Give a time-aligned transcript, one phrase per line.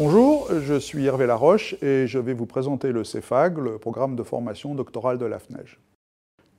[0.00, 4.22] Bonjour, je suis Hervé Laroche et je vais vous présenter le CEFAG, le programme de
[4.22, 5.80] formation doctorale de la FNEJ.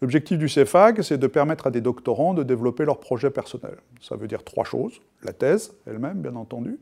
[0.01, 3.77] L'objectif du CEFAG, c'est de permettre à des doctorants de développer leur projet personnel.
[4.01, 4.99] Ça veut dire trois choses.
[5.23, 6.79] La thèse elle-même, bien entendu,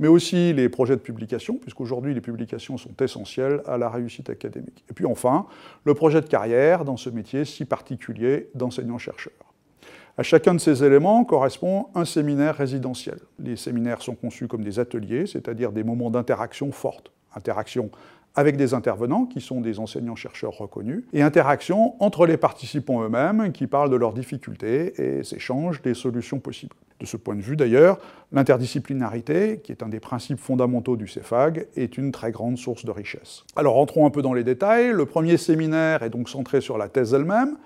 [0.00, 4.84] mais aussi les projets de publication, puisqu'aujourd'hui les publications sont essentielles à la réussite académique.
[4.90, 5.46] Et puis enfin,
[5.84, 9.49] le projet de carrière dans ce métier si particulier d'enseignant-chercheur.
[10.18, 13.18] À chacun de ces éléments correspond un séminaire résidentiel.
[13.38, 17.12] Les séminaires sont conçus comme des ateliers, c'est-à-dire des moments d'interaction forte.
[17.34, 17.90] Interaction
[18.34, 23.66] avec des intervenants qui sont des enseignants-chercheurs reconnus, et interaction entre les participants eux-mêmes qui
[23.66, 26.76] parlent de leurs difficultés et s'échangent des solutions possibles.
[27.00, 27.98] De ce point de vue d'ailleurs,
[28.30, 32.90] l'interdisciplinarité, qui est un des principes fondamentaux du CEFAG, est une très grande source de
[32.90, 33.44] richesse.
[33.56, 34.92] Alors entrons un peu dans les détails.
[34.92, 37.56] Le premier séminaire est donc centré sur la thèse elle-même.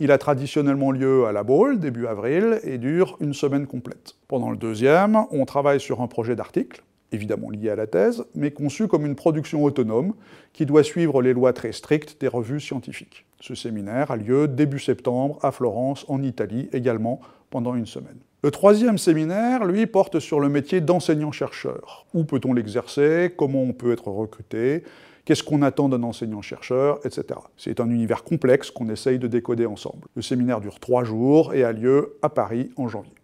[0.00, 4.14] Il a traditionnellement lieu à la Baule, début avril, et dure une semaine complète.
[4.26, 8.52] Pendant le deuxième, on travaille sur un projet d'article, évidemment lié à la thèse, mais
[8.52, 10.14] conçu comme une production autonome
[10.52, 13.26] qui doit suivre les lois très strictes des revues scientifiques.
[13.40, 18.18] Ce séminaire a lieu début septembre à Florence, en Italie, également pendant une semaine.
[18.44, 22.06] Le troisième séminaire, lui, porte sur le métier d'enseignant-chercheur.
[22.14, 23.34] Où peut-on l'exercer?
[23.36, 24.84] Comment on peut être recruté?
[25.24, 27.40] Qu'est-ce qu'on attend d'un enseignant-chercheur, etc.
[27.56, 30.06] C'est un univers complexe qu'on essaye de décoder ensemble.
[30.14, 33.17] Le séminaire dure trois jours et a lieu à Paris en janvier.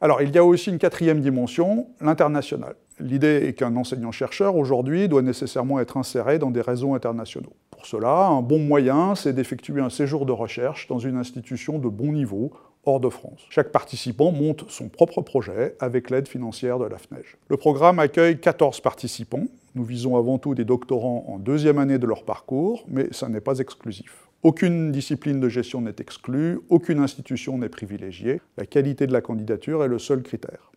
[0.00, 2.74] Alors, il y a aussi une quatrième dimension, l'international.
[2.98, 7.52] L'idée est qu'un enseignant-chercheur, aujourd'hui, doit nécessairement être inséré dans des réseaux internationaux.
[7.70, 11.88] Pour cela, un bon moyen, c'est d'effectuer un séjour de recherche dans une institution de
[11.88, 12.52] bon niveau,
[12.84, 13.44] hors de France.
[13.50, 17.36] Chaque participant monte son propre projet avec l'aide financière de la FNEJ.
[17.48, 19.44] Le programme accueille 14 participants.
[19.74, 23.40] Nous visons avant tout des doctorants en deuxième année de leur parcours, mais ça n'est
[23.40, 24.25] pas exclusif.
[24.42, 28.40] Aucune discipline de gestion n'est exclue, aucune institution n'est privilégiée.
[28.56, 30.70] La qualité de la candidature est le seul critère.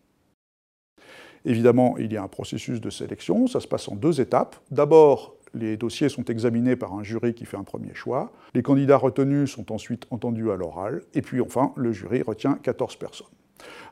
[1.45, 4.55] Évidemment, il y a un processus de sélection, ça se passe en deux étapes.
[4.71, 8.31] D'abord, les dossiers sont examinés par un jury qui fait un premier choix.
[8.53, 11.01] Les candidats retenus sont ensuite entendus à l'oral.
[11.13, 13.27] Et puis enfin, le jury retient 14 personnes.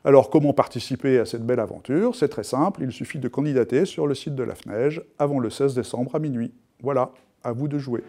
[0.04, 2.14] Alors comment participer à cette belle aventure?
[2.14, 5.50] C'est très simple, il suffit de candidater sur le site de la FNEJ avant le
[5.50, 6.52] 16 décembre à minuit.
[6.82, 7.12] Voilà,
[7.42, 8.02] à vous de jouer.